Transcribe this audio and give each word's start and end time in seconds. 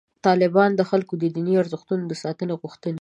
طالبان 0.25 0.69
د 0.75 0.81
خلکو 0.89 1.13
د 1.17 1.23
دیني 1.35 1.53
ارزښتونو 1.61 2.03
د 2.07 2.13
ساتنې 2.23 2.53
غوښتونکي 2.61 2.93
دي. 2.95 2.99